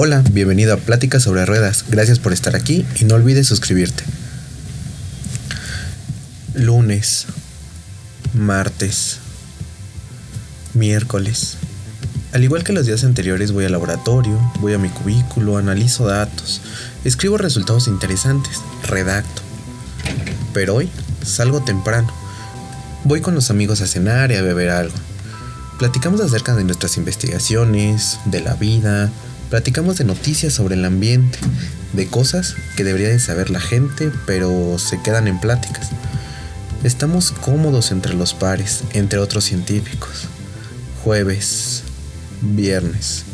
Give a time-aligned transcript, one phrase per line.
[0.00, 1.84] Hola, bienvenido a Pláticas sobre Ruedas.
[1.88, 4.04] Gracias por estar aquí y no olvides suscribirte.
[6.54, 7.26] Lunes,
[8.32, 9.18] martes,
[10.72, 11.56] miércoles.
[12.32, 16.60] Al igual que los días anteriores voy al laboratorio, voy a mi cubículo, analizo datos,
[17.04, 19.42] escribo resultados interesantes, redacto.
[20.54, 20.88] Pero hoy
[21.26, 22.14] salgo temprano.
[23.02, 24.94] Voy con los amigos a cenar y a beber algo.
[25.80, 29.10] Platicamos acerca de nuestras investigaciones, de la vida,
[29.50, 31.38] platicamos de noticias sobre el ambiente,
[31.92, 35.90] de cosas que debería de saber la gente, pero se quedan en pláticas.
[36.84, 40.28] Estamos cómodos entre los pares, entre otros científicos.
[41.02, 41.82] Jueves,
[42.42, 43.24] viernes.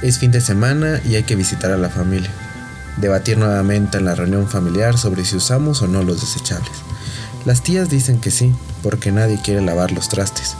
[0.00, 2.30] Es fin de semana y hay que visitar a la familia.
[2.98, 6.72] Debatir nuevamente en la reunión familiar sobre si usamos o no los desechables.
[7.44, 8.52] Las tías dicen que sí,
[8.82, 10.54] porque nadie quiere lavar los trastes.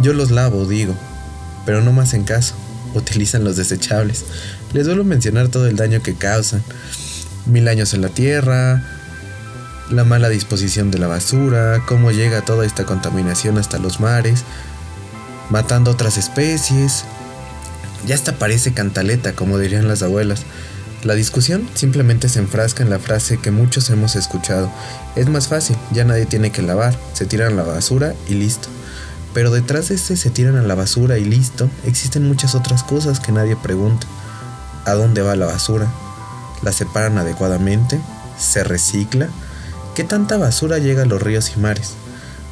[0.00, 0.94] Yo los lavo, digo,
[1.66, 2.54] pero no más en caso.
[2.94, 4.24] Utilizan los desechables.
[4.72, 6.62] Les suelo mencionar todo el daño que causan.
[7.46, 8.82] Mil años en la tierra,
[9.90, 14.44] la mala disposición de la basura, cómo llega toda esta contaminación hasta los mares,
[15.50, 17.04] matando otras especies,
[18.06, 20.42] ya hasta parece cantaleta, como dirían las abuelas.
[21.02, 24.70] La discusión simplemente se enfrasca en la frase que muchos hemos escuchado.
[25.16, 28.68] Es más fácil, ya nadie tiene que lavar, se tiran a la basura y listo.
[29.32, 33.20] Pero detrás de ese se tiran a la basura y listo, existen muchas otras cosas
[33.20, 34.06] que nadie pregunta.
[34.86, 35.88] ¿A dónde va la basura?
[36.62, 38.00] ¿La separan adecuadamente?
[38.38, 39.28] ¿Se recicla?
[39.94, 41.92] ¿Qué tanta basura llega a los ríos y mares?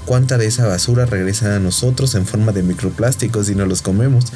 [0.07, 4.27] ¿Cuánta de esa basura regresa a nosotros en forma de microplásticos y no los comemos?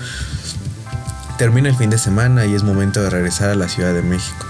[1.38, 4.46] Termina el fin de semana y es momento de regresar a la Ciudad de México.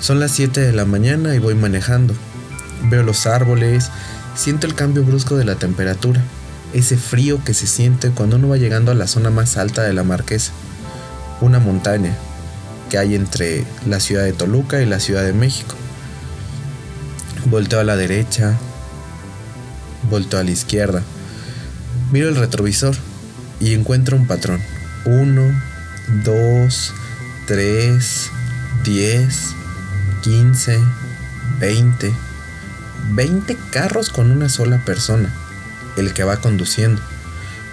[0.00, 2.14] Son las 7 de la mañana y voy manejando.
[2.90, 3.90] Veo los árboles,
[4.34, 6.22] siento el cambio brusco de la temperatura,
[6.74, 9.92] ese frío que se siente cuando uno va llegando a la zona más alta de
[9.92, 10.52] la Marquesa,
[11.40, 12.14] una montaña
[12.90, 15.76] que hay entre la ciudad de Toluca y la Ciudad de México.
[17.46, 18.58] Volteo a la derecha,
[20.10, 21.02] volteo a la izquierda,
[22.10, 22.96] miro el retrovisor
[23.60, 24.60] y encuentro un patrón.
[25.04, 25.42] Uno,
[26.24, 26.94] 2,
[27.46, 28.30] 3,
[28.84, 29.54] 10,
[30.22, 30.80] 15,
[31.60, 32.12] 20.
[33.10, 35.32] 20 carros con una sola persona,
[35.96, 37.00] el que va conduciendo.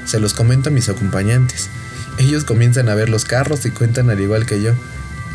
[0.06, 1.70] Se los comento a mis acompañantes.
[2.18, 4.74] Ellos comienzan a ver los carros y cuentan al igual que yo.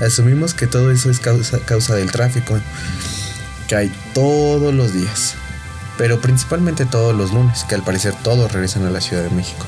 [0.00, 2.58] Asumimos que todo eso es causa, del tráfico,
[3.66, 5.34] que hay todos los días,
[5.96, 9.64] pero principalmente todos los lunes, que al parecer todos regresan a la Ciudad de México.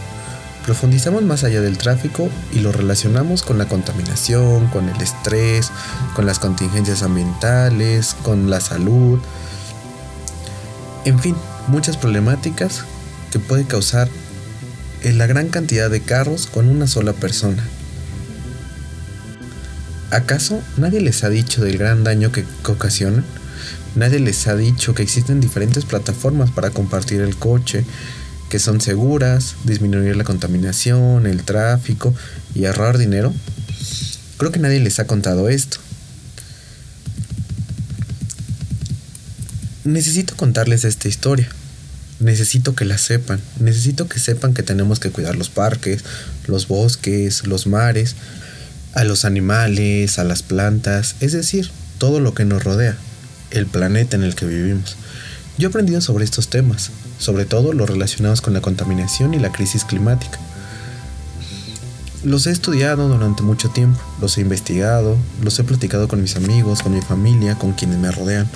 [0.66, 5.70] Profundizamos más allá del tráfico y lo relacionamos con la contaminación, con el estrés,
[6.14, 9.18] con las contingencias ambientales, con la salud.
[11.06, 11.36] En fin,
[11.68, 12.84] muchas problemáticas
[13.30, 14.08] que puede causar
[15.02, 17.62] en la gran cantidad de carros con una sola persona.
[20.10, 23.24] ¿Acaso nadie les ha dicho del gran daño que ocasionan?
[23.94, 27.84] Nadie les ha dicho que existen diferentes plataformas para compartir el coche,
[28.48, 32.14] que son seguras, disminuir la contaminación, el tráfico
[32.54, 33.34] y ahorrar dinero?
[34.38, 35.78] Creo que nadie les ha contado esto.
[39.84, 41.48] Necesito contarles esta historia.
[42.20, 43.40] Necesito que la sepan.
[43.60, 46.04] Necesito que sepan que tenemos que cuidar los parques,
[46.46, 48.16] los bosques, los mares,
[48.94, 52.96] a los animales, a las plantas, es decir, todo lo que nos rodea,
[53.50, 54.96] el planeta en el que vivimos.
[55.58, 59.52] Yo he aprendido sobre estos temas, sobre todo los relacionados con la contaminación y la
[59.52, 60.38] crisis climática.
[62.24, 66.82] Los he estudiado durante mucho tiempo, los he investigado, los he platicado con mis amigos,
[66.82, 68.48] con mi familia, con quienes me rodean,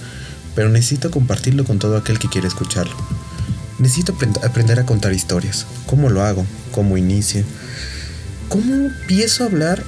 [0.56, 2.96] pero necesito compartirlo con todo aquel que quiere escucharlo.
[3.82, 5.66] Necesito aprender a contar historias.
[5.86, 6.46] ¿Cómo lo hago?
[6.70, 7.42] ¿Cómo inicio?
[8.48, 9.82] ¿Cómo empiezo a hablar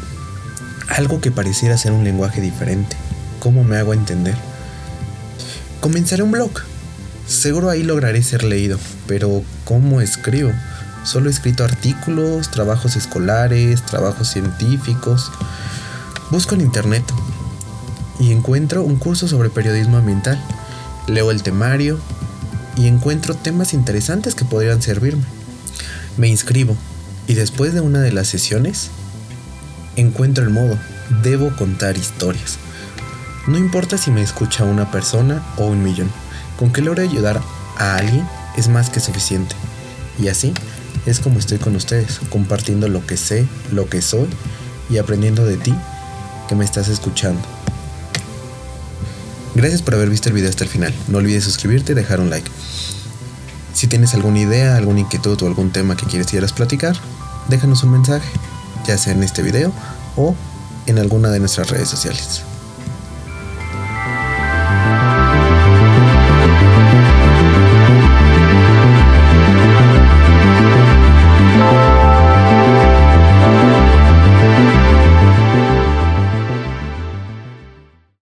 [0.89, 2.97] algo que pareciera ser un lenguaje diferente?
[3.39, 4.35] ¿Cómo me hago entender?
[5.81, 6.51] Comenzaré un blog
[7.29, 10.51] Seguro ahí lograré ser leído, pero ¿cómo escribo?
[11.05, 15.31] Solo he escrito artículos, trabajos escolares, trabajos científicos.
[16.33, 17.05] Busco en internet
[18.19, 20.43] y encuentro un curso sobre periodismo ambiental.
[21.07, 22.01] Leo el temario
[22.77, 25.25] y encuentro temas interesantes que podrían servirme.
[26.17, 26.77] Me inscribo
[27.27, 28.91] y después de una de las sesiones
[29.97, 30.79] encuentro el modo.
[31.23, 32.59] Debo contar historias.
[33.47, 36.11] No importa si me escucha una persona o un millón.
[36.59, 37.41] Con que logre ayudar
[37.77, 38.27] a alguien
[38.57, 39.55] es más que suficiente.
[40.19, 40.55] Y así
[41.07, 44.29] es como estoy con ustedes, compartiendo lo que sé, lo que soy
[44.89, 45.75] y aprendiendo de ti
[46.49, 47.54] que me estás escuchando.
[49.55, 50.93] Gracias por haber visto el video hasta el final.
[51.09, 52.51] No olvides suscribirte y dejar un like.
[53.73, 56.97] Si tienes alguna idea, alguna inquietud o algún tema que quieres platicar,
[57.49, 58.29] déjanos un mensaje,
[58.87, 59.73] ya sea en este video
[60.17, 60.35] o
[60.87, 62.43] en alguna de nuestras redes sociales.